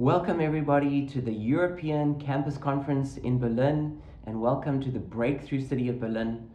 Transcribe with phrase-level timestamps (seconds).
[0.00, 5.90] Welcome, everybody, to the European Campus Conference in Berlin, and welcome to the Breakthrough City
[5.90, 6.48] of Berlin.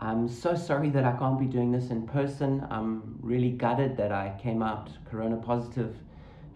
[0.00, 2.66] I'm so sorry that I can't be doing this in person.
[2.70, 5.94] I'm really gutted that I came out corona positive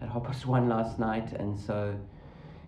[0.01, 1.95] at past one last night, and so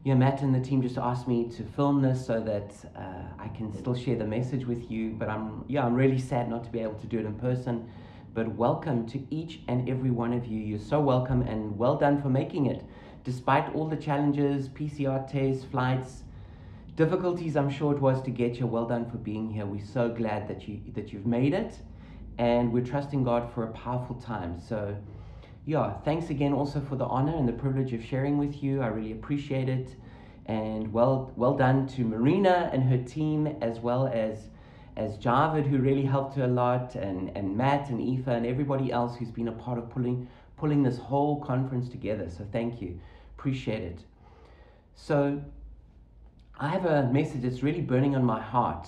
[0.03, 3.47] yeah, Matt and the team just asked me to film this so that uh, I
[3.57, 5.15] can still share the message with you.
[5.17, 7.89] But I'm yeah, I'm really sad not to be able to do it in person.
[8.35, 10.59] But welcome to each and every one of you.
[10.59, 12.85] You're so welcome and well done for making it,
[13.27, 16.23] despite all the challenges, PCR tests, flights,
[16.95, 17.57] difficulties.
[17.57, 18.65] I'm sure it was to get you.
[18.65, 19.65] Well done for being here.
[19.65, 21.73] We're so glad that you that you've made it,
[22.37, 24.61] and we're trusting God for a powerful time.
[24.61, 24.95] So
[25.65, 28.81] yeah, thanks again also for the honor and the privilege of sharing with you.
[28.81, 29.89] I really appreciate it.
[30.45, 34.47] And well, well done to Marina and her team, as well as
[34.95, 38.89] as Javid, who really helped her a lot, and, and Matt and Aoife and everybody
[38.89, 42.29] else who's been a part of pulling pulling this whole conference together.
[42.29, 42.99] So thank you.
[43.37, 43.99] Appreciate it.
[44.95, 45.41] So
[46.59, 48.87] I have a message that's really burning on my heart.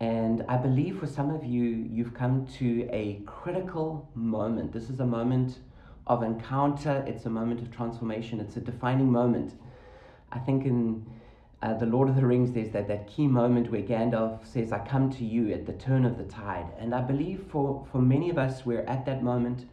[0.00, 4.72] And I believe for some of you, you've come to a critical moment.
[4.72, 5.58] This is a moment
[6.06, 9.54] of encounter, it's a moment of transformation, it's a defining moment.
[10.30, 11.04] I think in
[11.62, 14.78] uh, The Lord of the Rings, there's that, that key moment where Gandalf says, I
[14.78, 16.66] come to you at the turn of the tide.
[16.78, 19.66] And I believe for, for many of us, we're at that moment,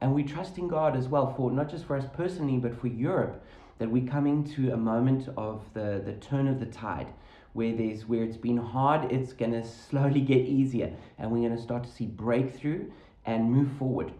[0.00, 2.86] and we trust in God as well, for not just for us personally, but for
[2.86, 3.42] Europe,
[3.82, 7.12] that we're coming to a moment of the, the turn of the tide.
[7.52, 11.84] Where there's where it's been hard, it's gonna slowly get easier, and we're gonna start
[11.84, 12.90] to see breakthrough
[13.26, 14.12] and move forward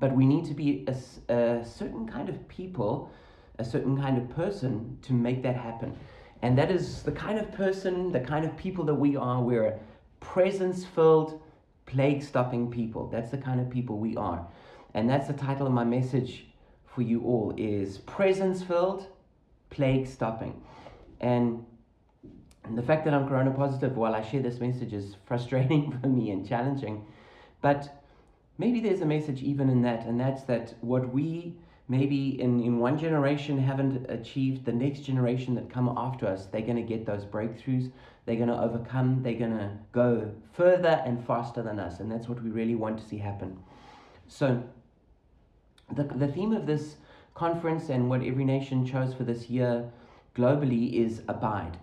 [0.00, 3.10] but we need to be a, a, certain kind of people,
[3.58, 5.96] a certain kind of person to make that happen.
[6.42, 9.42] And that is the kind of person, the kind of people that we are.
[9.42, 9.78] We're
[10.20, 11.40] presence filled,
[11.86, 13.08] plague stopping people.
[13.08, 14.46] That's the kind of people we are.
[14.94, 16.46] And that's the title of my message
[16.98, 19.06] for you all is presence filled,
[19.70, 20.60] plague stopping.
[21.20, 21.64] And
[22.74, 26.32] the fact that I'm corona positive while I share this message is frustrating for me
[26.32, 27.06] and challenging.
[27.62, 28.02] But
[28.58, 31.54] maybe there's a message even in that, and that's that what we
[31.86, 36.62] maybe in, in one generation haven't achieved, the next generation that come after us, they're
[36.62, 37.92] going to get those breakthroughs.
[38.26, 39.22] They're going to overcome.
[39.22, 42.00] They're going to go further and faster than us.
[42.00, 43.56] And that's what we really want to see happen.
[44.26, 44.64] So,
[45.92, 46.96] the, the theme of this
[47.34, 49.90] conference and what every nation chose for this year
[50.36, 51.78] globally is abide.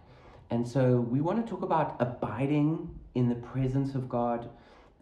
[0.49, 4.47] And so, we want to talk about abiding in the presence of God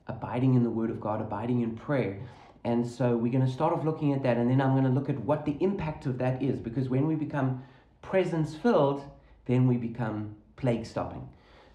[0.07, 2.19] abiding in the Word of God, abiding in prayer.
[2.63, 4.89] And so we're going to start off looking at that, and then I'm going to
[4.89, 7.63] look at what the impact of that is, because when we become
[8.01, 9.03] presence filled,
[9.45, 11.27] then we become plague stopping.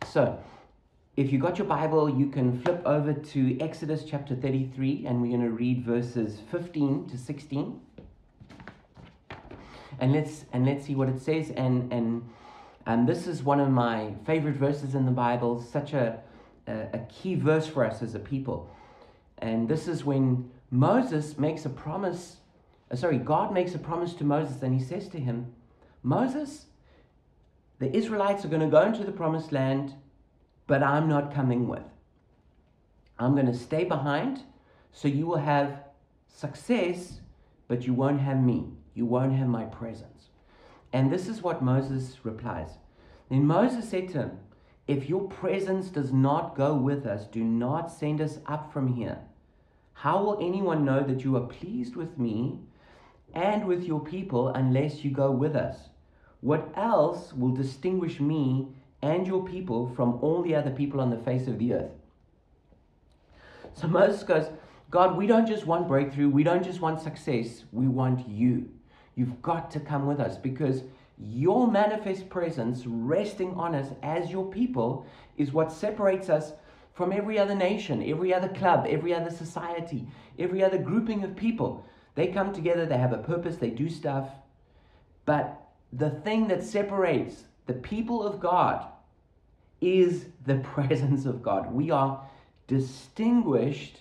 [0.06, 0.38] So,
[1.18, 5.36] if you got your Bible, you can flip over to Exodus chapter 33, and we're
[5.36, 7.80] going to read verses 15 to 16.
[9.98, 11.50] And let's and let's see what it says.
[11.50, 12.22] And and
[12.86, 15.60] and this is one of my favorite verses in the Bible.
[15.60, 16.20] Such a
[16.68, 18.70] a, a key verse for us as a people.
[19.38, 22.36] And this is when Moses makes a promise,
[22.92, 25.52] uh, sorry, God makes a promise to Moses, and he says to him,
[26.00, 26.66] Moses,
[27.80, 29.94] the Israelites are going to go into the promised land,
[30.68, 31.82] but I'm not coming with.
[33.18, 34.44] I'm going to stay behind,
[34.92, 35.80] so you will have
[36.28, 37.18] success,
[37.66, 38.68] but you won't have me.
[38.94, 40.28] You won't have my presence.
[40.92, 42.70] And this is what Moses replies.
[43.28, 44.38] Then Moses said to him,
[44.86, 49.18] if your presence does not go with us, do not send us up from here.
[49.92, 52.60] How will anyone know that you are pleased with me
[53.34, 55.88] and with your people unless you go with us?
[56.40, 58.68] What else will distinguish me
[59.02, 61.90] and your people from all the other people on the face of the earth?
[63.74, 64.46] So Moses goes,
[64.90, 68.68] God, we don't just want breakthrough, we don't just want success, we want you.
[69.14, 70.82] You've got to come with us because
[71.18, 76.52] your manifest presence resting on us as your people is what separates us
[76.94, 80.06] from every other nation, every other club, every other society,
[80.38, 81.84] every other grouping of people.
[82.14, 84.28] They come together, they have a purpose, they do stuff.
[85.24, 85.60] But
[85.92, 88.86] the thing that separates the people of God
[89.80, 91.72] is the presence of God.
[91.72, 92.26] We are
[92.66, 94.00] distinguished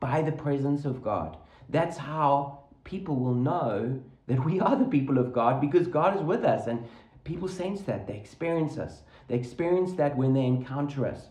[0.00, 1.36] by the presence of God.
[1.68, 6.22] That's how people will know that we are the people of God because God is
[6.22, 6.68] with us.
[6.68, 6.86] And
[7.24, 8.06] people sense that.
[8.06, 9.02] They experience us.
[9.26, 11.28] They experience that when they encounter us.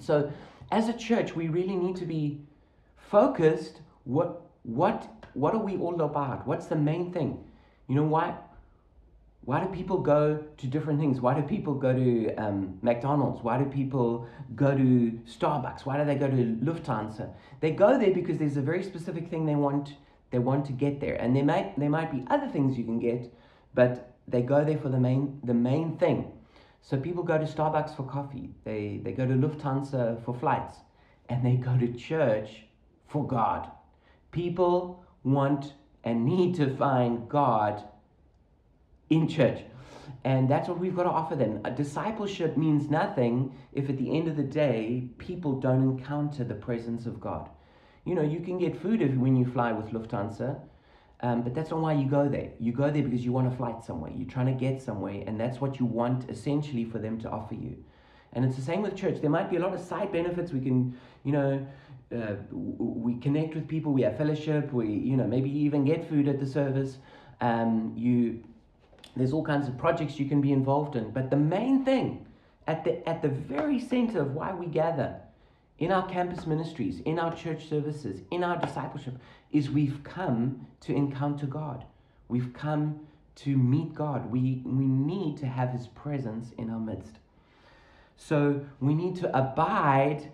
[0.00, 0.30] So,
[0.70, 2.40] as a church, we really need to be
[2.96, 3.80] focused.
[4.04, 6.46] What, what, what are we all about?
[6.46, 7.44] What's the main thing?
[7.88, 8.34] You know why?
[9.44, 11.20] Why do people go to different things?
[11.20, 13.42] Why do people go to um, McDonald's?
[13.42, 15.84] Why do people go to Starbucks?
[15.84, 17.30] Why do they go to Lufthansa?
[17.60, 19.94] They go there because there's a very specific thing they want
[20.34, 21.14] they want to get there.
[21.14, 23.32] And there might, there might be other things you can get,
[23.72, 26.32] but they go there for the main, the main thing.
[26.82, 30.78] So people go to Starbucks for coffee, they, they go to Lufthansa for flights,
[31.28, 32.64] and they go to church
[33.06, 33.70] for God.
[34.32, 37.84] People want and need to find God
[39.10, 39.60] in church.
[40.24, 41.60] And that's what we've got to offer them.
[41.64, 46.54] A discipleship means nothing if at the end of the day people don't encounter the
[46.54, 47.50] presence of God.
[48.04, 50.60] You know, you can get food if, when you fly with Lufthansa,
[51.20, 52.50] um, but that's not why you go there.
[52.58, 54.12] You go there because you want to flight somewhere.
[54.14, 57.54] You're trying to get somewhere, and that's what you want essentially for them to offer
[57.54, 57.82] you.
[58.34, 59.20] And it's the same with church.
[59.20, 60.52] There might be a lot of side benefits.
[60.52, 61.66] We can, you know,
[62.14, 63.92] uh, we connect with people.
[63.92, 64.72] We have fellowship.
[64.72, 66.98] We, you know, maybe even get food at the service.
[67.40, 68.42] Um, you,
[69.16, 71.10] there's all kinds of projects you can be involved in.
[71.10, 72.26] But the main thing,
[72.66, 75.20] at the at the very center of why we gather,
[75.78, 79.14] in our campus ministries, in our church services, in our discipleship,
[79.52, 81.84] is we've come to encounter God.
[82.28, 83.00] We've come
[83.36, 84.30] to meet God.
[84.30, 87.18] We, we need to have His presence in our midst.
[88.16, 90.30] So we need to abide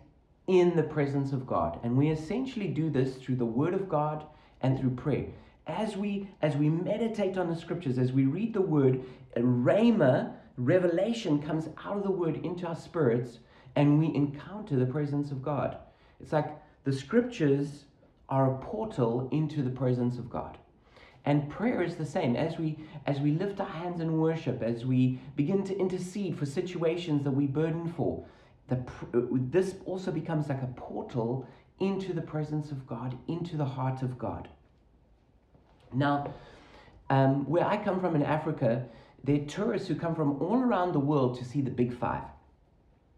[0.47, 1.81] in the presence of God.
[1.83, 4.25] And we essentially do this through the Word of God
[4.61, 5.27] and through prayer.
[5.71, 9.03] As we, as we meditate on the scriptures, as we read the Word,
[9.37, 13.39] rhema, revelation comes out of the Word into our spirits
[13.77, 15.79] and we encounter the presence of God.
[16.21, 17.85] It's like the scriptures
[18.29, 20.59] are a portal into the presence of God.
[21.25, 22.35] And prayer is the same.
[22.35, 26.47] As we as we lift our hands in worship, as we begin to intercede for
[26.47, 28.25] situations that we burden for,
[28.69, 28.83] the,
[29.13, 31.47] this also becomes like a portal
[31.79, 34.49] into the presence of God, into the heart of God.
[35.93, 36.33] Now,
[37.09, 38.85] um, where I come from in Africa,
[39.25, 42.23] there are tourists who come from all around the world to see the Big Five.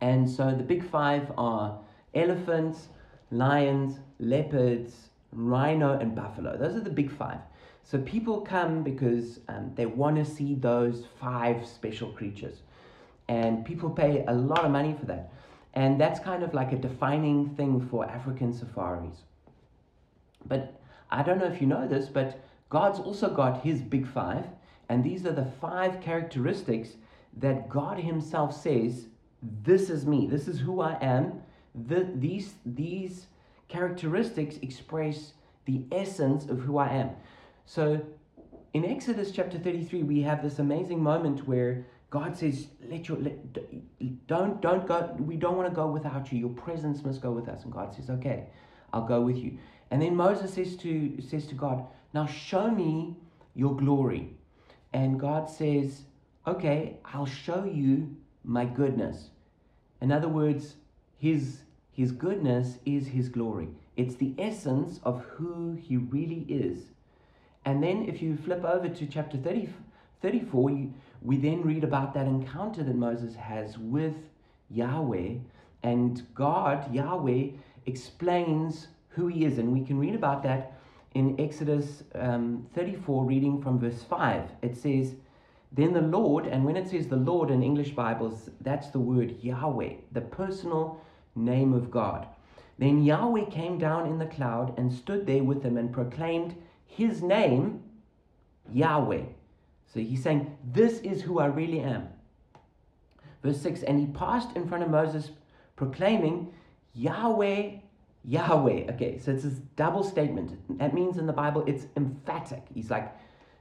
[0.02, 1.78] And so the big five are
[2.12, 2.88] elephants,
[3.30, 6.56] lions, leopards, rhino, and buffalo.
[6.58, 7.38] Those are the big five.
[7.84, 12.62] So people come because um, they want to see those five special creatures.
[13.28, 15.32] And people pay a lot of money for that.
[15.74, 19.18] And that's kind of like a defining thing for African safaris.
[20.46, 20.80] But
[21.12, 22.40] I don't know if you know this, but
[22.72, 24.46] God's also got his big five.
[24.88, 26.96] And these are the five characteristics
[27.36, 29.08] that God Himself says
[29.62, 30.26] this is me.
[30.26, 31.42] This is who I am.
[31.74, 33.26] The, these, these
[33.68, 35.34] characteristics express
[35.66, 37.10] the essence of who I am.
[37.66, 38.00] So
[38.72, 43.36] in Exodus chapter 33, we have this amazing moment where God says, let your, let,
[44.26, 46.38] don't, don't go, we don't want to go without you.
[46.38, 47.64] Your presence must go with us.
[47.64, 48.46] And God says, okay,
[48.94, 49.58] I'll go with you.
[49.90, 53.16] And then Moses says to, says to God, now show me
[53.54, 54.30] your glory.
[54.92, 56.02] And God says,
[56.46, 59.30] okay, I'll show you my goodness.
[60.00, 60.74] In other words,
[61.16, 61.60] his,
[61.92, 63.68] his goodness is his glory.
[63.96, 66.78] It's the essence of who he really is.
[67.64, 69.68] And then if you flip over to chapter 30,
[70.20, 74.14] 34, you, we then read about that encounter that Moses has with
[74.70, 75.34] Yahweh.
[75.82, 77.48] And God, Yahweh,
[77.86, 79.58] explains who he is.
[79.58, 80.80] And we can read about that
[81.14, 84.42] in Exodus um, 34, reading from verse 5.
[84.62, 85.14] It says,
[85.74, 89.36] then the Lord, and when it says the Lord in English Bibles, that's the word
[89.40, 91.00] Yahweh, the personal
[91.34, 92.26] name of God.
[92.78, 96.54] Then Yahweh came down in the cloud and stood there with them and proclaimed
[96.84, 97.82] his name,
[98.70, 99.22] Yahweh.
[99.86, 102.08] So he's saying, This is who I really am.
[103.42, 105.30] Verse 6 And he passed in front of Moses,
[105.76, 106.52] proclaiming,
[106.94, 107.78] Yahweh,
[108.24, 108.92] Yahweh.
[108.92, 110.58] Okay, so it's this double statement.
[110.78, 112.64] That means in the Bible it's emphatic.
[112.72, 113.12] He's like,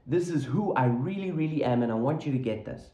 [0.07, 2.89] this is who I really, really am, and I want you to get this.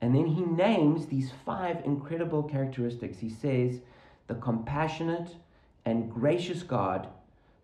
[0.00, 3.18] And then he names these five incredible characteristics.
[3.18, 3.80] He says,
[4.26, 5.36] the compassionate
[5.84, 7.08] and gracious God,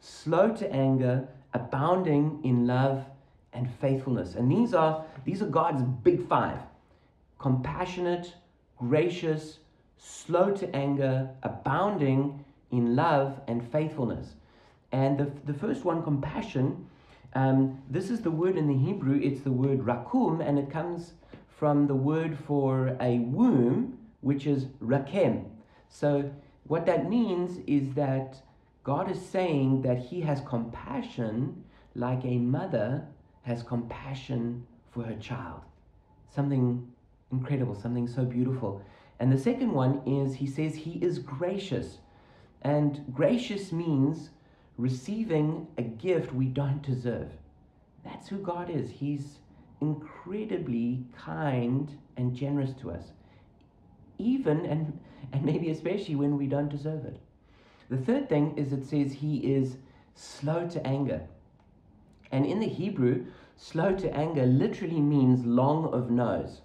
[0.01, 3.05] slow to anger, abounding in love
[3.53, 4.35] and faithfulness.
[4.35, 6.59] And these are these are God's big five.
[7.39, 8.35] Compassionate,
[8.79, 9.59] gracious,
[9.97, 14.35] slow to anger, abounding in love and faithfulness.
[14.93, 16.87] And the, the first one, compassion,
[17.35, 21.13] um, this is the word in the Hebrew, it's the word rakum, and it comes
[21.49, 25.45] from the word for a womb, which is rakem.
[25.89, 26.31] So,
[26.65, 28.43] what that means is that
[28.85, 33.07] God is saying that He has compassion like a mother
[33.43, 35.61] has compassion for her child.
[36.35, 36.87] Something
[37.31, 38.83] incredible, something so beautiful.
[39.21, 41.99] And the second one is He says He is gracious.
[42.67, 44.31] And gracious means
[44.77, 47.29] receiving a gift we don't deserve.
[48.05, 48.91] That's who God is.
[48.91, 49.39] He's
[49.81, 53.13] incredibly kind and generous to us,
[54.19, 54.99] even and,
[55.33, 57.21] and maybe especially when we don't deserve it.
[57.89, 59.77] The third thing is it says he is
[60.17, 61.21] slow to anger.
[62.33, 66.63] And in the Hebrew, slow to anger literally means long of nose.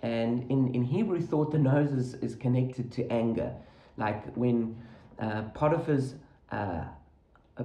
[0.00, 3.52] And in, in Hebrew thought, the nose is, is connected to anger.
[3.98, 4.76] Like when
[5.22, 6.14] uh, Potiphar's,
[6.50, 6.84] uh,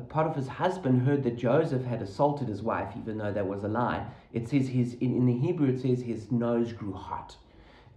[0.09, 4.05] Potiphar's husband heard that Joseph had assaulted his wife, even though that was a lie,
[4.31, 7.35] it says his, in, in the Hebrew, it says his nose grew hot.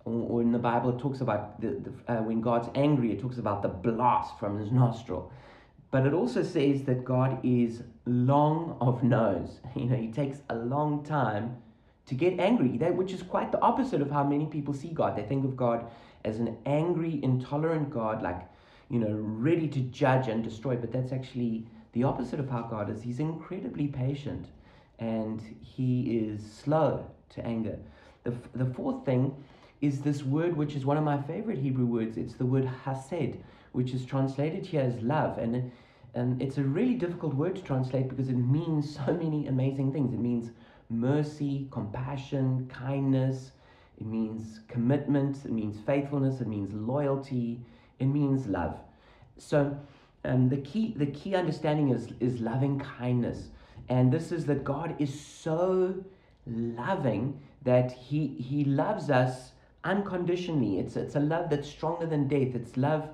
[0.06, 3.20] Or, or in the Bible, it talks about the, the uh, when God's angry, it
[3.20, 5.30] talks about the blast from his nostril.
[5.90, 9.60] But it also says that God is long of nose.
[9.76, 11.56] You know, he takes a long time
[12.06, 15.16] to get angry, that, which is quite the opposite of how many people see God.
[15.16, 15.84] They think of God
[16.24, 18.49] as an angry, intolerant God, like,
[18.90, 20.76] you know, ready to judge and destroy.
[20.76, 23.02] But that's actually the opposite of how God is.
[23.02, 24.46] He's incredibly patient
[24.98, 27.78] and he is slow to anger.
[28.24, 29.34] The, the fourth thing
[29.80, 32.18] is this word, which is one of my favorite Hebrew words.
[32.18, 33.36] It's the word chesed,
[33.72, 35.38] which is translated here as love.
[35.38, 35.72] And,
[36.14, 40.12] and it's a really difficult word to translate because it means so many amazing things.
[40.12, 40.50] It means
[40.90, 43.52] mercy, compassion, kindness.
[43.98, 45.44] It means commitment.
[45.44, 46.40] It means faithfulness.
[46.40, 47.60] It means loyalty.
[48.00, 48.76] It means love.
[49.38, 49.78] So
[50.24, 53.48] um, the key the key understanding is is loving kindness,
[53.88, 55.94] and this is that God is so
[56.46, 59.52] loving that he he loves us
[59.84, 60.78] unconditionally.
[60.78, 62.54] It's it's a love that's stronger than death.
[62.54, 63.08] It's love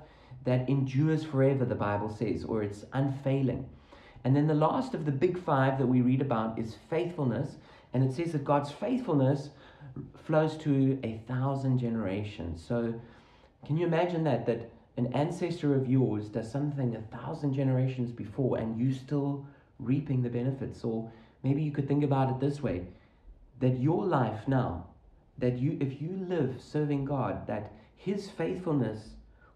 [0.45, 1.65] that endures forever.
[1.65, 3.67] The Bible says, or it's unfailing.
[4.23, 7.57] And then the last of the big five that we read about is faithfulness.
[7.93, 9.49] And it says that God's faithfulness
[10.25, 12.63] flows to a thousand generations.
[12.65, 12.93] So
[13.65, 14.45] can you imagine that?
[14.45, 19.45] That an ancestor of yours does something a thousand generations before and you still
[19.79, 20.83] reaping the benefits.
[20.83, 21.09] Or
[21.43, 22.87] maybe you could think about it this way
[23.59, 24.85] that your life now,
[25.37, 29.09] that you if you live serving God, that his faithfulness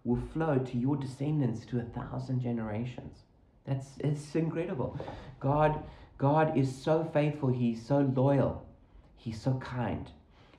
[0.04, 3.18] will flow to your descendants to a thousand generations.
[3.66, 4.98] That's it's incredible.
[5.40, 5.82] God
[6.18, 8.64] God is so faithful, he's so loyal,
[9.16, 10.08] he's so kind.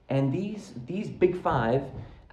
[0.10, 1.84] And these these big five,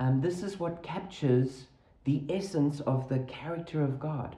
[0.01, 1.67] um, this is what captures
[2.05, 4.37] the essence of the character of God.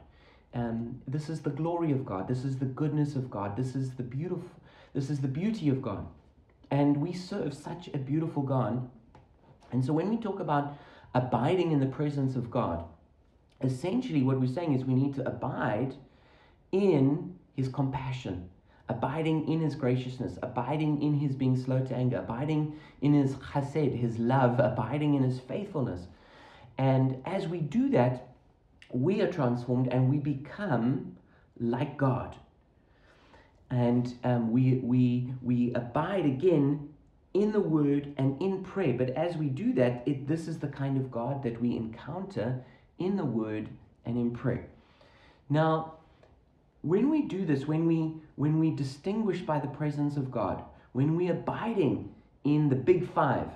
[0.54, 2.28] Um, this is the glory of God.
[2.28, 3.56] This is the goodness of God.
[3.56, 4.50] This is the beautiful.
[4.94, 6.06] This is the beauty of God.
[6.70, 8.88] And we serve such a beautiful God.
[9.72, 10.76] And so when we talk about
[11.14, 12.84] abiding in the presence of God,
[13.62, 15.94] essentially what we're saying is we need to abide
[16.72, 18.48] in his compassion,
[18.88, 23.98] abiding in his graciousness, abiding in his being slow to anger, abiding in his chesed,
[23.98, 26.06] his love, abiding in his faithfulness.
[26.82, 28.34] And as we do that,
[28.90, 31.16] we are transformed and we become
[31.60, 32.34] like God.
[33.70, 36.88] And um, we, we, we abide again
[37.34, 38.94] in the word and in prayer.
[38.94, 42.64] But as we do that, it, this is the kind of God that we encounter
[42.98, 43.68] in the word
[44.04, 44.66] and in prayer.
[45.48, 45.92] Now,
[46.80, 51.14] when we do this, when we when we distinguish by the presence of God, when
[51.14, 52.12] we abiding
[52.42, 53.46] in the big five,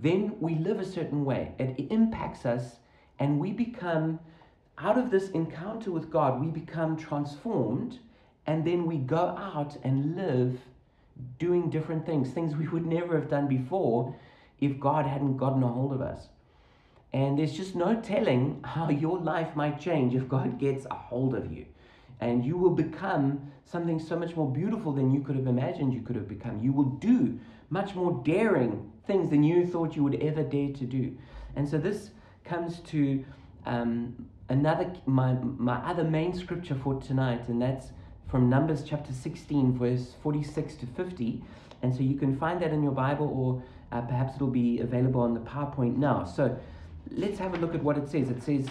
[0.00, 1.54] then we live a certain way.
[1.58, 2.76] It impacts us,
[3.18, 4.18] and we become
[4.78, 8.00] out of this encounter with God, we become transformed,
[8.46, 10.58] and then we go out and live
[11.38, 14.14] doing different things, things we would never have done before
[14.60, 16.28] if God hadn't gotten a hold of us.
[17.12, 21.34] And there's just no telling how your life might change if God gets a hold
[21.34, 21.66] of you
[22.24, 26.00] and you will become something so much more beautiful than you could have imagined you
[26.00, 26.58] could have become.
[26.62, 27.38] You will do
[27.68, 31.14] much more daring things than you thought you would ever dare to do.
[31.54, 32.10] And so this
[32.42, 33.22] comes to
[33.66, 37.88] um, another my my other main scripture for tonight, and that's
[38.30, 41.44] from Numbers chapter 16, verse 46 to 50.
[41.82, 43.62] And so you can find that in your Bible, or
[43.92, 46.24] uh, perhaps it'll be available on the PowerPoint now.
[46.24, 46.58] So
[47.10, 48.30] let's have a look at what it says.
[48.30, 48.66] It says,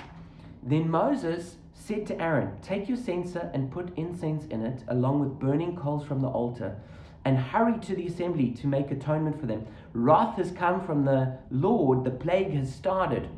[0.63, 5.39] Then Moses said to Aaron, Take your censer and put incense in it, along with
[5.39, 6.77] burning coals from the altar,
[7.25, 9.65] and hurry to the assembly to make atonement for them.
[9.93, 13.29] Wrath has come from the Lord, the plague has started.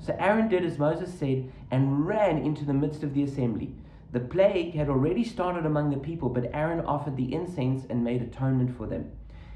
[0.00, 3.74] So Aaron did as Moses said and ran into the midst of the assembly.
[4.12, 8.22] The plague had already started among the people, but Aaron offered the incense and made
[8.22, 9.10] atonement for them.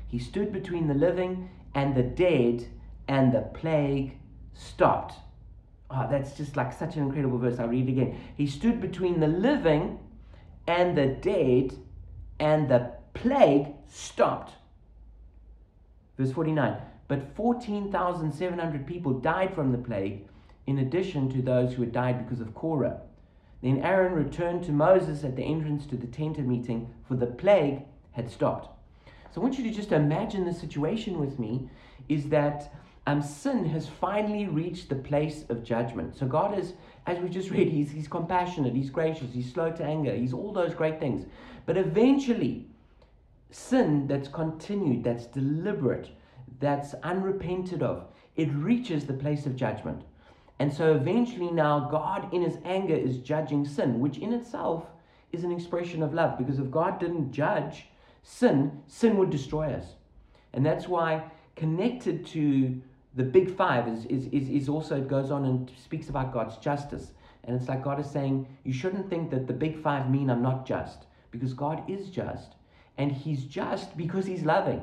[0.06, 2.66] He stood between the living and the dead,
[3.08, 4.18] and the plague
[4.52, 5.14] stopped.
[5.94, 7.58] Oh, that's just like such an incredible verse.
[7.58, 8.18] I'll read it again.
[8.36, 9.98] He stood between the living
[10.66, 11.76] and the dead,
[12.38, 14.54] and the plague stopped.
[16.16, 16.76] Verse 49
[17.08, 20.26] But 14,700 people died from the plague,
[20.66, 23.00] in addition to those who had died because of Korah.
[23.62, 27.26] Then Aaron returned to Moses at the entrance to the tent of meeting, for the
[27.26, 27.82] plague
[28.12, 28.68] had stopped.
[29.32, 31.68] So I want you to just imagine the situation with me
[32.08, 32.74] is that
[33.06, 36.16] um, sin has finally reached the place of judgment.
[36.16, 36.74] So God is,
[37.06, 40.52] as we just read, he's, he's compassionate, he's gracious, he's slow to anger, he's all
[40.52, 41.26] those great things.
[41.66, 42.66] But eventually,
[43.50, 46.10] sin that's continued, that's deliberate,
[46.60, 48.06] that's unrepented of,
[48.36, 50.02] it reaches the place of judgment.
[50.58, 54.86] And so eventually, now God, in his anger, is judging sin, which in itself
[55.32, 56.38] is an expression of love.
[56.38, 57.86] Because if God didn't judge
[58.22, 59.86] sin, sin would destroy us.
[60.52, 61.24] And that's why,
[61.56, 62.80] connected to
[63.14, 66.56] the big five, is, is, is, is also, it goes on and speaks about God's
[66.56, 67.12] justice.
[67.44, 70.42] And it's like God is saying, you shouldn't think that the big five mean I'm
[70.42, 72.54] not just, because God is just.
[72.98, 74.82] And He's just because He's loving.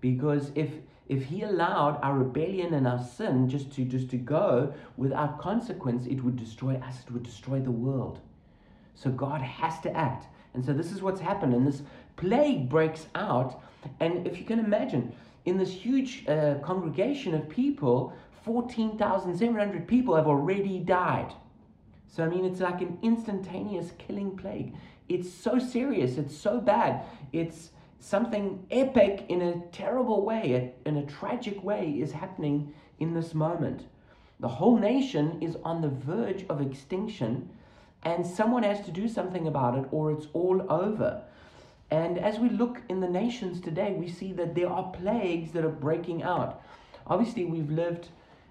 [0.00, 0.70] Because if
[1.08, 6.06] if he allowed our rebellion and our sin just to just to go without consequence
[6.06, 8.20] it would destroy us it would destroy the world
[8.94, 11.82] so god has to act and so this is what's happened and this
[12.16, 13.62] plague breaks out
[14.00, 15.12] and if you can imagine
[15.48, 18.12] in this huge uh, congregation of people
[18.44, 21.32] 14,700 people have already died
[22.06, 24.74] so i mean it's like an instantaneous killing plague
[25.08, 27.02] it's so serious it's so bad
[27.32, 33.34] it's something epic in a terrible way, in a tragic way, is happening in this
[33.34, 33.86] moment.
[34.40, 37.48] The whole nation is on the verge of extinction,
[38.04, 41.22] and someone has to do something about it, or it's all over.
[41.90, 45.64] And as we look in the nations today, we see that there are plagues that
[45.64, 46.62] are breaking out.
[47.06, 48.08] Obviously, we've lived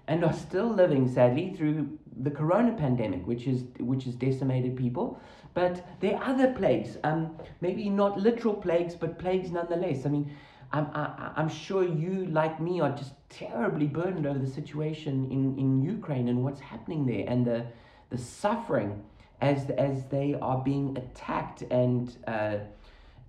[0.08, 5.20] and are still living, sadly, through the corona pandemic, which is which has decimated people.
[5.54, 10.06] But there are other plagues, um, maybe not literal plagues, but plagues nonetheless.
[10.06, 10.34] I mean,
[10.72, 15.58] I'm, I, I'm sure you, like me, are just terribly burdened over the situation in,
[15.58, 17.66] in Ukraine and what's happening there and the,
[18.10, 19.02] the suffering
[19.40, 22.58] as, as they are being attacked and, uh,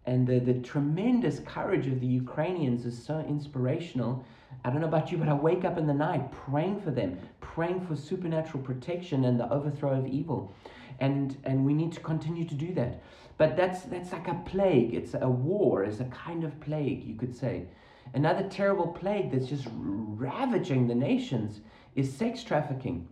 [0.06, 4.26] and the, the tremendous courage of the Ukrainians is so inspirational.
[4.64, 7.20] I don't know about you, but I wake up in the night praying for them,
[7.42, 10.54] praying for supernatural protection and the overthrow of evil.
[11.00, 13.02] And and we need to continue to do that.
[13.38, 14.94] But that's that's like a plague.
[14.94, 15.84] It's a war.
[15.84, 17.68] It's a kind of plague you could say.
[18.14, 21.62] Another terrible plague that's just ravaging the nations
[21.96, 23.08] is sex trafficking.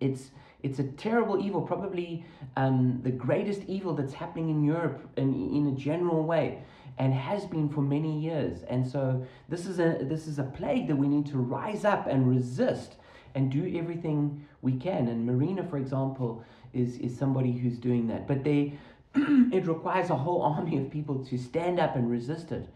[0.00, 0.30] It's
[0.62, 2.24] it's a terrible evil probably
[2.56, 6.62] um, the greatest evil that's happening in europe in, in a general way
[6.98, 10.88] and has been for many years and so this is a this is a plague
[10.88, 12.96] that we need to rise up and resist
[13.34, 18.26] and do everything we can and marina for example is, is somebody who's doing that.
[18.26, 18.78] But they,
[19.14, 22.68] it requires a whole army of people to stand up and resist it.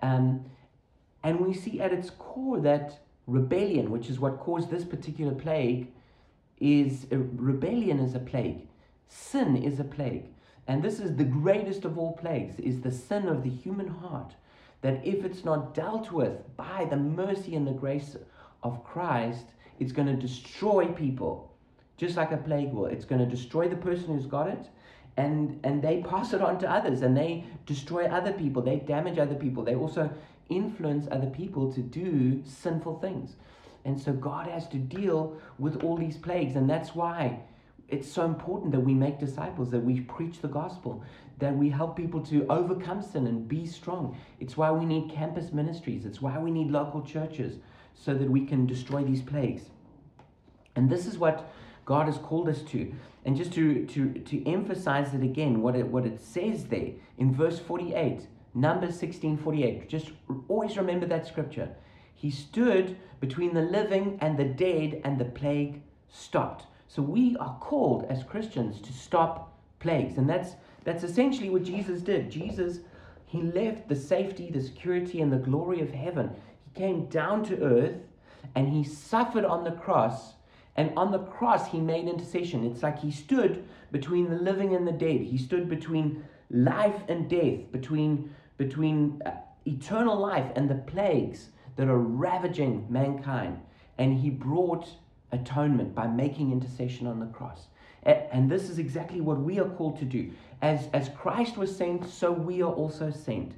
[0.00, 0.44] Um,
[1.22, 5.88] and we see at its core that rebellion, which is what caused this particular plague,
[6.62, 8.68] is rebellion is a plague.
[9.08, 10.26] Sin is a plague.
[10.68, 14.34] And this is the greatest of all plagues, is the sin of the human heart.
[14.80, 18.16] That if it's not dealt with by the mercy and the grace
[18.62, 19.46] of Christ,
[19.80, 21.52] it's going to destroy people
[21.96, 22.86] just like a plague will.
[22.86, 24.66] It's going to destroy the person who's got it,
[25.16, 28.62] and and they pass it on to others, and they destroy other people.
[28.62, 29.62] They damage other people.
[29.62, 30.10] They also
[30.48, 33.36] influence other people to do sinful things,
[33.84, 37.40] and so God has to deal with all these plagues, and that's why
[37.88, 41.04] it's so important that we make disciples, that we preach the gospel,
[41.38, 44.16] that we help people to overcome sin and be strong.
[44.40, 46.06] It's why we need campus ministries.
[46.06, 47.56] It's why we need local churches
[47.94, 49.64] so that we can destroy these plagues.
[50.74, 51.52] And this is what
[51.84, 52.94] God has called us to.
[53.24, 57.34] And just to, to, to emphasize it again, what it, what it says there in
[57.34, 60.12] verse 48, Numbers 16 48, just
[60.48, 61.70] always remember that scripture.
[62.22, 66.66] He stood between the living and the dead, and the plague stopped.
[66.86, 70.18] So we are called as Christians to stop plagues.
[70.18, 70.52] And that's,
[70.84, 72.30] that's essentially what Jesus did.
[72.30, 72.78] Jesus,
[73.26, 76.30] he left the safety, the security, and the glory of heaven.
[76.64, 77.96] He came down to earth
[78.54, 80.34] and he suffered on the cross
[80.76, 82.64] and on the cross, he made intercession.
[82.64, 85.22] It's like he stood between the living and the dead.
[85.22, 89.32] He stood between life and death, between, between uh,
[89.66, 93.60] eternal life and the plagues that are ravaging mankind.
[93.98, 94.88] And he brought
[95.30, 97.66] atonement by making intercession on the cross.
[98.04, 100.30] And this is exactly what we are called to do.
[100.60, 103.52] As, as Christ was sent, so we are also sent.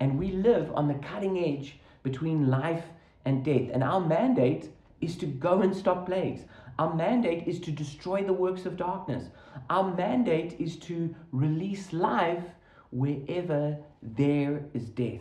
[0.00, 2.84] And we live on the cutting edge between life
[3.24, 3.68] and death.
[3.72, 6.42] And our mandate is to go and stop plagues.
[6.78, 9.24] Our mandate is to destroy the works of darkness.
[9.68, 12.44] Our mandate is to release life
[12.90, 15.20] wherever there is death.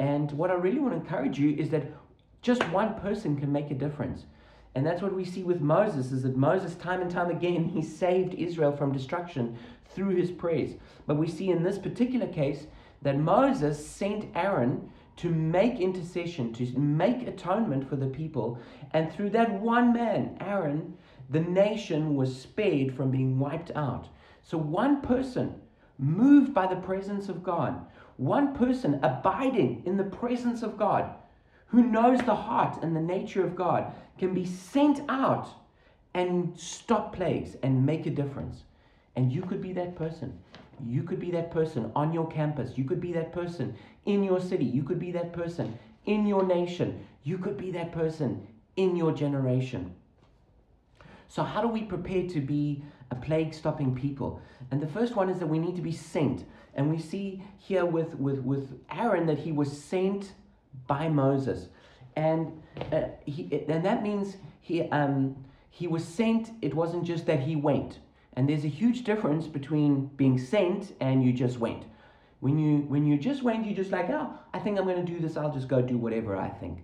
[0.00, 1.84] And what I really want to encourage you is that
[2.40, 4.24] just one person can make a difference.
[4.74, 7.82] And that's what we see with Moses is that Moses time and time again he
[7.82, 9.58] saved Israel from destruction
[9.94, 10.70] through his prayers.
[11.06, 12.66] But we see in this particular case
[13.02, 18.58] that Moses sent Aaron to make intercession, to make atonement for the people.
[18.94, 20.96] And through that one man, Aaron,
[21.28, 24.08] the nation was spared from being wiped out.
[24.42, 25.60] So one person
[25.98, 27.84] moved by the presence of God,
[28.20, 31.10] one person abiding in the presence of God,
[31.68, 35.48] who knows the heart and the nature of God, can be sent out
[36.12, 38.64] and stop plagues and make a difference.
[39.16, 40.38] And you could be that person.
[40.84, 42.76] You could be that person on your campus.
[42.76, 44.66] You could be that person in your city.
[44.66, 47.06] You could be that person in your nation.
[47.24, 49.94] You could be that person in your generation.
[51.28, 54.42] So, how do we prepare to be a plague stopping people?
[54.70, 56.44] And the first one is that we need to be sent.
[56.74, 60.32] And we see here with, with, with Aaron that he was sent
[60.86, 61.68] by Moses.
[62.16, 65.36] And, uh, he, and that means he, um,
[65.70, 67.98] he was sent, it wasn't just that he went.
[68.34, 71.84] And there's a huge difference between being sent and you just went.
[72.40, 75.12] When you when you just went, you're just like, oh, I think I'm going to
[75.12, 75.36] do this.
[75.36, 76.78] I'll just go do whatever I think.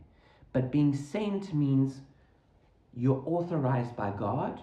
[0.52, 2.00] But being sent means
[2.94, 4.60] you're authorized by God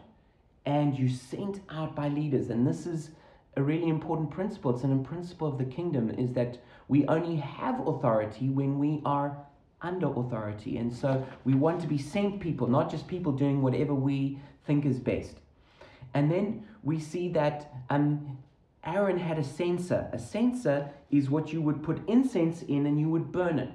[0.66, 2.50] and you sent out by leaders.
[2.50, 3.10] And this is
[3.56, 4.74] a really important principle.
[4.74, 9.38] It's an principle of the kingdom is that we only have authority when we are
[9.82, 10.78] under authority.
[10.78, 14.86] And so we want to be sent people, not just people doing whatever we think
[14.86, 15.38] is best.
[16.14, 18.38] And then we see that um,
[18.86, 20.10] Aaron had a censer.
[20.14, 23.72] A censer is what you would put incense in and you would burn it.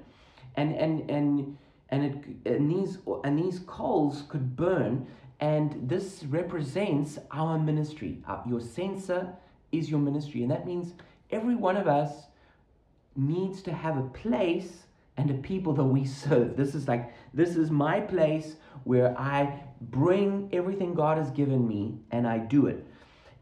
[0.55, 1.57] And, and, and,
[1.89, 5.07] and, it, and, these, and these coals could burn.
[5.39, 8.21] And this represents our ministry.
[8.27, 9.33] Uh, your censer
[9.71, 10.41] is your ministry.
[10.41, 10.93] And that means
[11.31, 12.11] every one of us
[13.15, 14.83] needs to have a place
[15.17, 16.55] and a people that we serve.
[16.55, 18.55] This is like, this is my place
[18.85, 22.85] where I bring everything God has given me and I do it.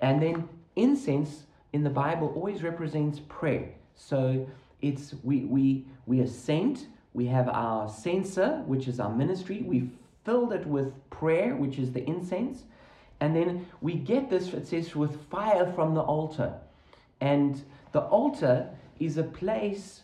[0.01, 3.69] And then incense in the Bible always represents prayer.
[3.95, 4.47] So
[4.81, 9.89] it's we we we are sent, we have our censer, which is our ministry, we
[10.23, 12.63] filled it with prayer, which is the incense,
[13.19, 16.53] and then we get this, it says, with fire from the altar.
[17.19, 20.01] And the altar is a place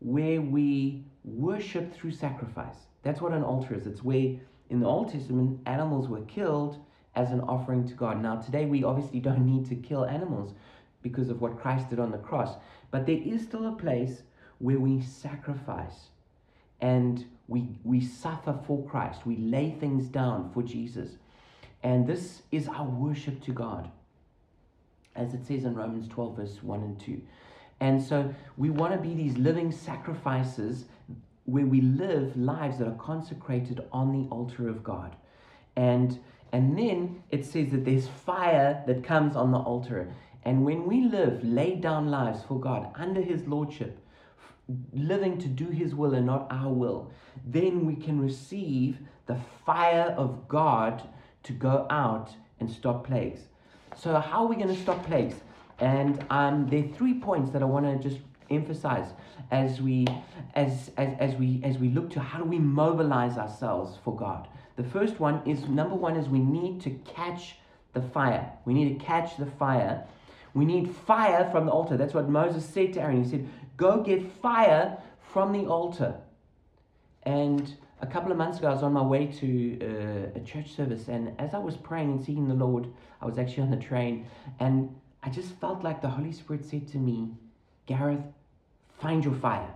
[0.00, 2.76] where we worship through sacrifice.
[3.02, 3.86] That's what an altar is.
[3.86, 4.34] It's where
[4.70, 6.78] in the Old Testament animals were killed
[7.14, 8.20] as an offering to God.
[8.20, 10.54] Now, today we obviously don't need to kill animals
[11.02, 12.56] because of what Christ did on the cross,
[12.90, 14.22] but there is still a place
[14.58, 16.10] where we sacrifice
[16.80, 19.26] and we, we suffer for Christ.
[19.26, 21.16] We lay things down for Jesus.
[21.82, 23.90] And this is our worship to God,
[25.14, 27.20] as it says in Romans 12, verse 1 and 2.
[27.80, 30.86] And so we want to be these living sacrifices
[31.44, 35.14] where we live lives that are consecrated on the altar of God.
[35.76, 36.18] And
[36.52, 40.08] and then it says that there's fire that comes on the altar.
[40.44, 43.98] And when we live, laid down lives for God under His Lordship,
[44.94, 47.10] living to do His will and not our will,
[47.46, 49.36] then we can receive the
[49.66, 51.02] fire of God
[51.44, 53.40] to go out and stop plagues.
[53.96, 55.34] So, how are we going to stop plagues?
[55.78, 58.20] And um, there are three points that I want to just
[58.50, 59.12] emphasize
[59.50, 60.06] as we
[60.54, 64.48] as, as as we as we look to how do we mobilize ourselves for God.
[64.76, 67.56] The first one is number one is we need to catch
[67.94, 68.52] the fire.
[68.64, 70.04] We need to catch the fire.
[70.54, 71.96] We need fire from the altar.
[71.96, 73.22] That's what Moses said to Aaron.
[73.22, 74.98] He said, Go get fire
[75.32, 76.14] from the altar.
[77.22, 80.74] And a couple of months ago, I was on my way to uh, a church
[80.74, 82.86] service, and as I was praying and seeking the Lord,
[83.20, 84.26] I was actually on the train,
[84.60, 87.30] and I just felt like the Holy Spirit said to me,
[87.86, 88.22] Gareth,
[89.00, 89.68] find your fire.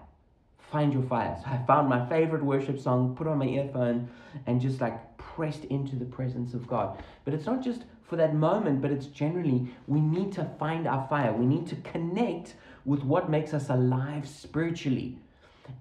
[0.70, 1.37] Find your fire.
[1.42, 4.08] So I found my favorite worship song, put on my earphone,
[4.46, 7.02] and just like pressed into the presence of God.
[7.24, 11.06] But it's not just for that moment, but it's generally we need to find our
[11.08, 11.32] fire.
[11.32, 12.54] We need to connect
[12.85, 15.18] with what makes us alive spiritually.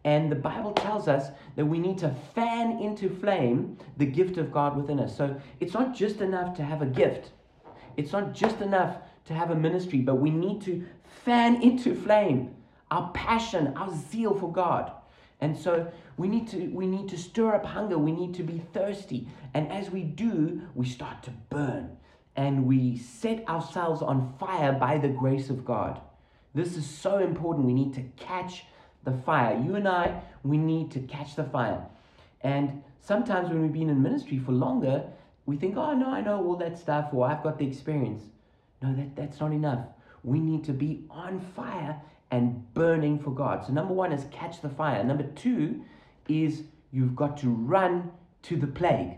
[0.04, 4.51] And the Bible tells us that we need to fan into flame the gift of
[4.51, 5.15] God within us.
[5.15, 7.32] So it's not just enough to have a gift,
[7.97, 10.86] it's not just enough to have a ministry, but we need to
[11.23, 12.56] fan into flame
[12.89, 14.91] our passion, our zeal for God.
[15.39, 18.62] And so we need to we need to stir up hunger, we need to be
[18.73, 19.27] thirsty.
[19.54, 21.97] And as we do, we start to burn
[22.36, 25.99] and we set ourselves on fire by the grace of God.
[26.54, 27.65] This is so important.
[27.65, 28.65] We need to catch
[29.04, 29.60] the fire.
[29.64, 31.84] You and I, we need to catch the fire.
[32.42, 35.04] And sometimes when we've been in ministry for longer,
[35.46, 38.24] we think, oh, no, I know all that stuff, or I've got the experience.
[38.82, 39.86] No, that, that's not enough.
[40.24, 43.66] We need to be on fire and burning for God.
[43.66, 45.04] So, number one is catch the fire.
[45.04, 45.84] Number two
[46.28, 48.12] is you've got to run
[48.44, 49.18] to the plague.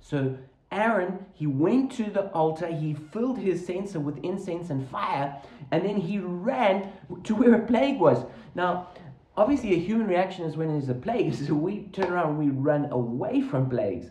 [0.00, 0.36] So,
[0.70, 5.84] Aaron, he went to the altar, he filled his censer with incense and fire, and
[5.84, 6.92] then he ran
[7.24, 8.24] to where a plague was.
[8.54, 8.88] Now,
[9.36, 12.50] obviously, a human reaction is when there's a plague, so we turn around and we
[12.50, 14.10] run away from plagues.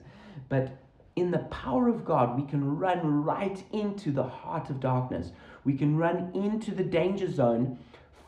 [0.49, 0.77] But
[1.15, 5.31] in the power of God, we can run right into the heart of darkness.
[5.63, 7.77] We can run into the danger zone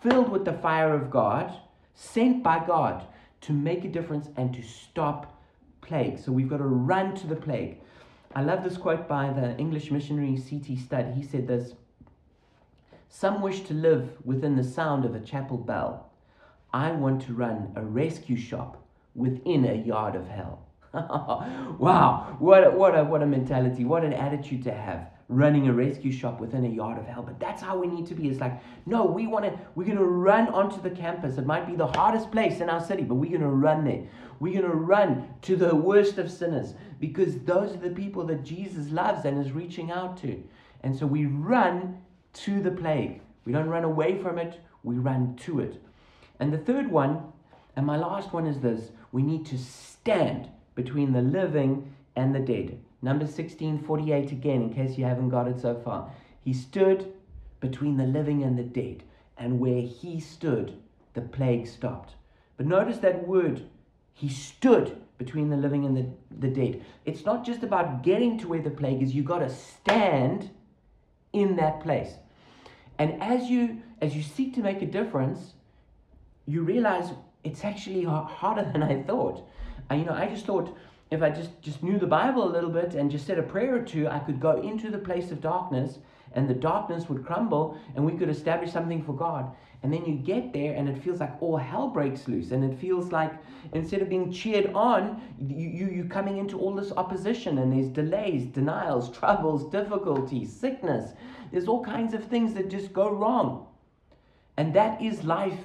[0.02, 1.58] filled with the fire of God,
[1.96, 3.06] sent by God
[3.42, 5.42] to make a difference and to stop
[5.82, 6.20] plague.
[6.20, 7.80] So we've got to run to the plague.
[8.36, 10.76] I love this quote by the English missionary C.T.
[10.76, 11.14] Studd.
[11.16, 11.74] He said this
[13.10, 16.12] Some wish to live within the sound of a chapel bell.
[16.76, 18.86] I want to run a rescue shop
[19.16, 20.60] within a yard of hell.
[21.80, 25.74] wow, what a, what, a, what a mentality, what an attitude to have running a
[25.74, 27.24] rescue shop within a yard of hell.
[27.24, 28.28] But that's how we need to be.
[28.28, 31.38] It's like, no, we want to, we're going to run onto the campus.
[31.38, 34.04] It might be the hardest place in our city, but we're going to run there.
[34.42, 38.44] We're going to run to the worst of sinners because those are the people that
[38.44, 40.44] Jesus loves and is reaching out to.
[40.84, 42.02] And so we run
[42.34, 43.22] to the plague.
[43.46, 45.82] We don't run away from it, we run to it.
[46.40, 47.24] And the third one,
[47.76, 52.40] and my last one is this we need to stand between the living and the
[52.40, 52.80] dead.
[53.02, 56.10] Number 1648 again, in case you haven't got it so far.
[56.42, 57.14] He stood
[57.60, 59.04] between the living and the dead,
[59.38, 60.78] and where he stood,
[61.14, 62.16] the plague stopped.
[62.58, 63.64] But notice that word,
[64.14, 66.06] he stood between the living and the,
[66.40, 66.84] the dead.
[67.06, 70.50] It's not just about getting to where the plague is, you got to stand
[71.34, 72.14] in that place.
[72.98, 75.54] And as you as you seek to make a difference,
[76.46, 77.12] you realize
[77.44, 79.48] it's actually harder than I thought.
[79.90, 80.76] And, you know, I just thought
[81.12, 83.76] if I just, just knew the Bible a little bit and just said a prayer
[83.76, 86.00] or two, I could go into the place of darkness
[86.34, 89.52] and the darkness would crumble and we could establish something for God.
[89.84, 92.50] And then you get there and it feels like all hell breaks loose.
[92.52, 93.32] And it feels like
[93.74, 97.90] instead of being cheered on, you, you, you're coming into all this opposition and there's
[97.90, 101.12] delays, denials, troubles, difficulties, sickness.
[101.52, 103.68] There's all kinds of things that just go wrong.
[104.58, 105.60] And that is life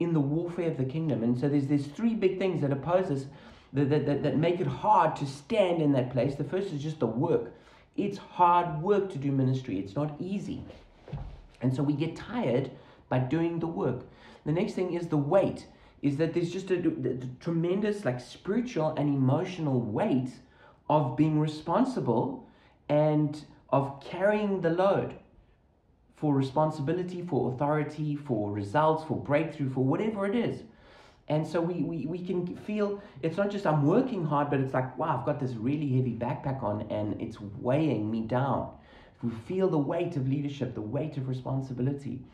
[0.00, 1.22] in the warfare of the kingdom.
[1.22, 3.26] And so there's, there's three big things that oppose us
[3.74, 6.34] that, that, that make it hard to stand in that place.
[6.34, 7.52] The first is just the work.
[7.96, 10.62] It's hard work to do ministry, it's not easy.
[11.60, 12.70] And so we get tired
[13.08, 14.00] by doing the work.
[14.46, 15.66] The next thing is the weight,
[16.00, 20.30] is that there's just a, a, a tremendous, like, spiritual and emotional weight
[20.88, 22.48] of being responsible
[22.88, 25.14] and of carrying the load
[26.20, 30.62] for responsibility, for authority, for results, for breakthrough, for whatever it is.
[31.28, 34.74] And so we, we, we can feel it's not just I'm working hard, but it's
[34.74, 38.70] like, wow, I've got this really heavy backpack on and it's weighing me down.
[39.22, 42.24] We feel the weight of leadership, the weight of responsibility.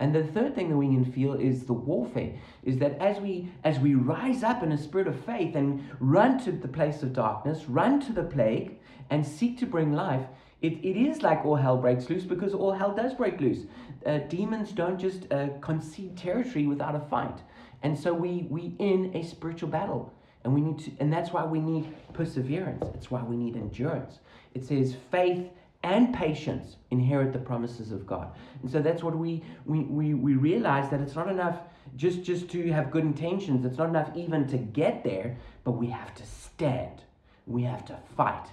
[0.00, 2.32] And the third thing that we can feel is the warfare,
[2.64, 6.42] is that as we as we rise up in a spirit of faith and run
[6.44, 8.78] to the place of darkness, run to the plague,
[9.10, 10.26] and seek to bring life,
[10.62, 13.66] it, it is like all hell breaks loose because all hell does break loose.
[14.06, 17.38] Uh, demons don't just uh, concede territory without a fight.
[17.82, 20.12] And so we we in a spiritual battle.
[20.44, 22.84] And we need to and that's why we need perseverance.
[22.94, 24.20] It's why we need endurance.
[24.54, 25.48] It says faith
[25.82, 28.28] and patience inherit the promises of God.
[28.62, 31.58] And so that's what we we, we, we realize that it's not enough
[31.96, 33.64] just, just to have good intentions.
[33.64, 37.02] It's not enough even to get there, but we have to stand.
[37.46, 38.46] We have to fight.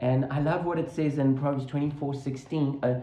[0.00, 2.80] And I love what it says in Proverbs 24 16.
[2.82, 3.00] Uh,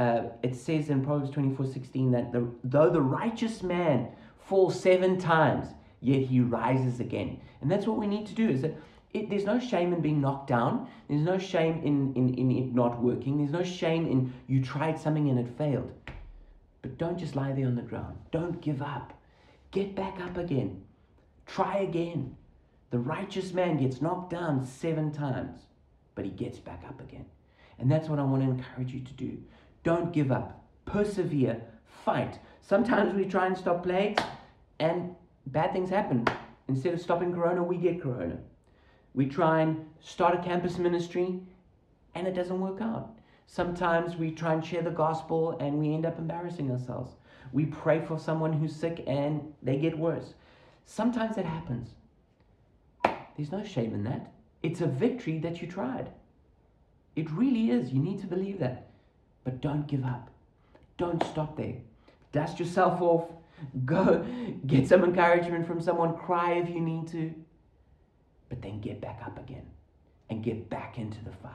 [0.00, 4.08] uh, it says in Proverbs 24 16 that the, though the righteous man
[4.38, 5.68] falls seven times,
[6.00, 7.40] yet he rises again.
[7.60, 8.74] And that's what we need to do is that
[9.12, 10.88] it, there's no shame in being knocked down.
[11.08, 13.38] There's no shame in, in, in it not working.
[13.38, 15.92] There's no shame in you tried something and it failed.
[16.80, 18.16] But don't just lie there on the ground.
[18.30, 19.12] Don't give up.
[19.70, 20.82] Get back up again.
[21.46, 22.36] Try again.
[22.90, 25.67] The righteous man gets knocked down seven times
[26.18, 27.24] but he gets back up again.
[27.78, 29.38] And that's what I want to encourage you to do.
[29.84, 30.64] Don't give up.
[30.84, 31.62] Persevere.
[32.04, 32.40] Fight.
[32.60, 34.20] Sometimes we try and stop plagues
[34.80, 35.14] and
[35.46, 36.26] bad things happen.
[36.66, 38.36] Instead of stopping corona, we get corona.
[39.14, 41.38] We try and start a campus ministry
[42.16, 43.16] and it doesn't work out.
[43.46, 47.12] Sometimes we try and share the gospel and we end up embarrassing ourselves.
[47.52, 50.34] We pray for someone who's sick and they get worse.
[50.84, 51.90] Sometimes it happens.
[53.36, 54.32] There's no shame in that.
[54.62, 56.10] It's a victory that you tried.
[57.16, 57.92] It really is.
[57.92, 58.88] You need to believe that.
[59.44, 60.30] But don't give up.
[60.96, 61.76] Don't stop there.
[62.32, 63.30] Dust yourself off.
[63.84, 64.24] Go
[64.66, 66.16] get some encouragement from someone.
[66.16, 67.34] Cry if you need to.
[68.48, 69.66] But then get back up again
[70.30, 71.52] and get back into the fight.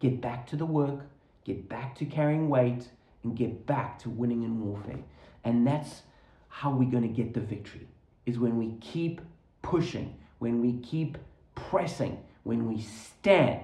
[0.00, 1.00] Get back to the work.
[1.44, 2.88] Get back to carrying weight
[3.22, 5.02] and get back to winning in warfare.
[5.44, 6.02] And that's
[6.48, 7.86] how we're going to get the victory
[8.26, 9.20] is when we keep
[9.62, 11.16] pushing, when we keep
[11.54, 13.60] pressing, when we stand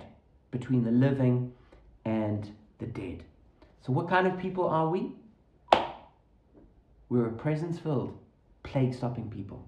[0.51, 1.51] between the living
[2.05, 3.25] and the dead.
[3.81, 5.12] So, what kind of people are we?
[7.09, 8.18] We're a presence filled,
[8.62, 9.66] plague stopping people.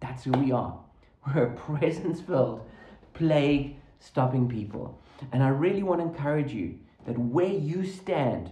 [0.00, 0.80] That's who we are.
[1.26, 2.68] We're a presence filled,
[3.14, 5.00] plague stopping people.
[5.30, 6.76] And I really want to encourage you
[7.06, 8.50] that where you stand,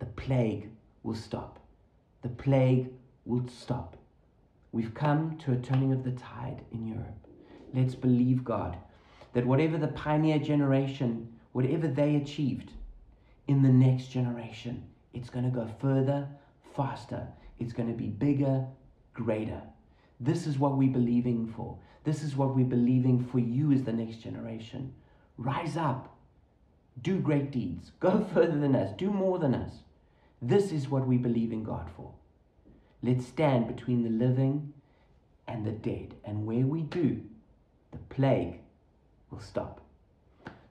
[0.00, 0.68] the plague
[1.04, 1.60] will stop.
[2.22, 2.88] The plague
[3.24, 3.96] will stop.
[4.72, 7.28] We've come to a turning of the tide in Europe.
[7.72, 8.78] Let's believe God
[9.34, 12.70] that whatever the pioneer generation, whatever they achieved,
[13.46, 16.26] in the next generation, it's going to go further,
[16.74, 17.26] faster.
[17.58, 18.64] It's going to be bigger,
[19.12, 19.60] greater.
[20.18, 21.76] This is what we're believing for.
[22.04, 24.94] This is what we're believing for you as the next generation.
[25.36, 26.16] Rise up.
[27.02, 27.92] Do great deeds.
[28.00, 28.92] Go further than us.
[28.96, 29.72] Do more than us.
[30.40, 32.12] This is what we believe in God for.
[33.02, 34.72] Let's stand between the living
[35.46, 36.14] and the dead.
[36.24, 37.20] And where we do,
[37.90, 38.60] the plague
[39.34, 39.80] will stop.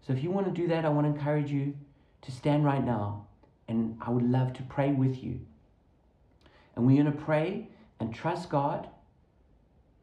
[0.06, 1.76] So if you want to do that, I want to encourage you
[2.22, 3.28] to stand right now.
[3.68, 5.40] And I would love to pray with you.
[6.76, 8.88] And we're going to pray and trust God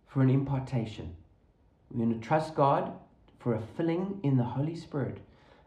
[0.06, 1.14] for an impartation.
[1.90, 2.92] We're going to trust God
[3.38, 5.18] for a filling in the Holy Spirit.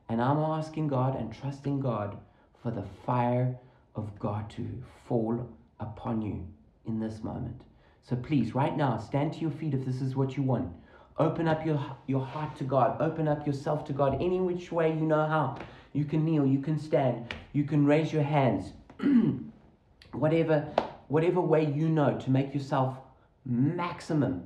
[0.09, 2.17] And I'm asking God and trusting God
[2.61, 3.55] for the fire
[3.95, 4.67] of God to
[5.07, 5.47] fall
[5.79, 6.47] upon you
[6.87, 7.61] in this moment.
[8.03, 10.73] So please, right now, stand to your feet if this is what you want.
[11.17, 12.99] Open up your, your heart to God.
[12.99, 15.59] Open up yourself to God any which way you know how.
[15.93, 18.73] You can kneel, you can stand, you can raise your hands.
[20.11, 20.67] whatever,
[21.07, 22.97] whatever way you know to make yourself
[23.45, 24.45] maximum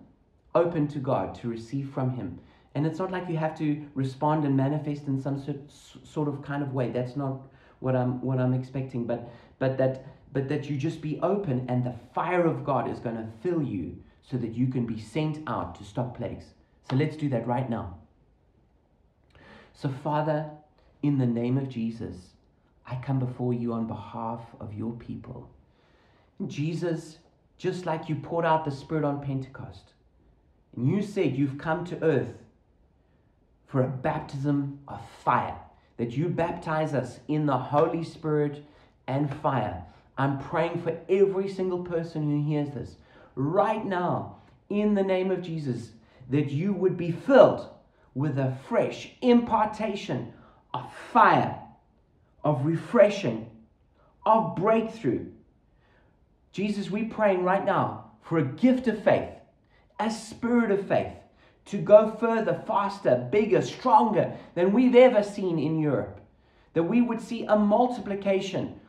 [0.55, 2.39] open to God to receive from Him.
[2.75, 5.41] And it's not like you have to respond and manifest in some
[6.03, 6.91] sort, of kind of way.
[6.91, 7.41] That's not
[7.79, 9.05] what I'm what I'm expecting.
[9.05, 12.99] But but that but that you just be open and the fire of God is
[12.99, 16.45] going to fill you so that you can be sent out to stop plagues.
[16.89, 17.97] So let's do that right now.
[19.73, 20.49] So Father,
[21.03, 22.15] in the name of Jesus,
[22.85, 25.49] I come before you on behalf of your people.
[26.45, 27.17] Jesus,
[27.57, 29.93] just like you poured out the Spirit on Pentecost,
[30.75, 32.33] and you said you've come to earth
[33.65, 35.57] for a baptism of fire,
[35.97, 38.63] that you baptize us in the Holy Spirit
[39.07, 39.83] and fire.
[40.17, 42.95] I'm praying for every single person who hears this
[43.35, 44.37] right now,
[44.69, 45.91] in the name of Jesus,
[46.29, 47.69] that you would be filled
[48.13, 50.33] with a fresh impartation
[50.73, 51.59] of fire,
[52.43, 53.49] of refreshing,
[54.25, 55.25] of breakthrough.
[56.51, 59.29] Jesus, we're praying right now for a gift of faith,
[59.99, 61.13] a spirit of faith
[61.65, 66.19] to go further, faster, bigger, stronger than we've ever seen in Europe.
[66.73, 68.79] That we would see a multiplication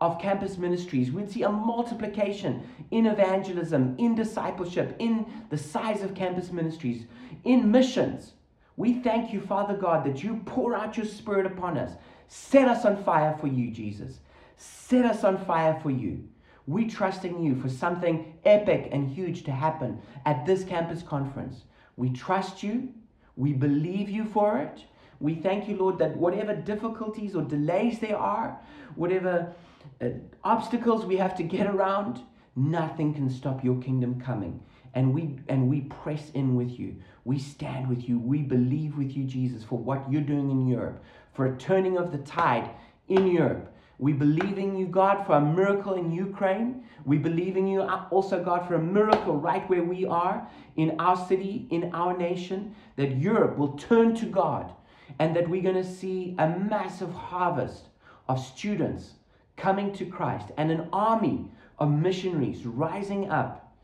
[0.00, 1.10] of campus ministries.
[1.10, 7.06] We'd see a multiplication in evangelism, in discipleship, in the size of campus ministries,
[7.44, 8.32] in missions.
[8.76, 11.92] We thank you, Father God, that you pour out your Spirit upon us.
[12.28, 14.20] Set us on fire for you, Jesus.
[14.56, 16.28] Set us on fire for you.
[16.66, 21.64] We trust in you for something epic and huge to happen at this campus conference.
[21.96, 22.92] We trust you.
[23.36, 24.84] We believe you for it.
[25.20, 28.58] We thank you, Lord, that whatever difficulties or delays there are,
[28.94, 29.52] whatever
[30.00, 30.08] uh,
[30.44, 32.20] obstacles we have to get around,
[32.54, 34.60] nothing can stop your kingdom coming.
[34.94, 36.96] And we and we press in with you.
[37.24, 38.18] We stand with you.
[38.18, 41.02] We believe with you, Jesus, for what you're doing in Europe,
[41.34, 42.70] for a turning of the tide
[43.08, 43.74] in Europe.
[43.98, 46.84] We believe in you, God, for a miracle in Ukraine.
[47.04, 51.16] We believe in you also, God, for a miracle right where we are in our
[51.26, 54.72] city, in our nation, that Europe will turn to God
[55.18, 57.84] and that we're going to see a massive harvest
[58.28, 59.12] of students
[59.56, 63.74] coming to Christ and an army of missionaries rising up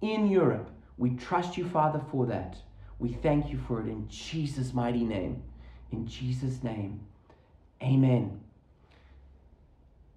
[0.00, 0.70] in Europe.
[0.96, 2.56] We trust you, Father, for that.
[2.98, 5.42] We thank you for it in Jesus' mighty name.
[5.92, 7.00] In Jesus' name,
[7.82, 8.40] amen.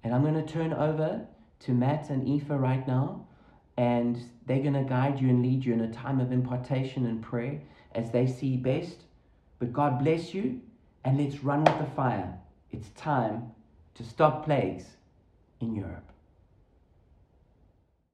[0.04, 1.26] And I'm going to turn over
[1.62, 3.28] to Matt and Aoife right now,
[3.78, 7.22] and they're going to guide you and lead you in a time of impartation and
[7.22, 7.62] prayer
[7.94, 9.04] as they see best.
[9.62, 10.60] But God bless you,
[11.06, 12.34] and let's run with the fire.
[12.72, 13.52] It's time
[13.94, 14.86] to stop plagues
[15.60, 16.12] in Europe.